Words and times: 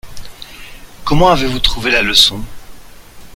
Comment 1.05 1.29
avez-vous 1.29 1.59
trouver 1.59 1.91
la 1.91 2.01
leçon? 2.01 2.43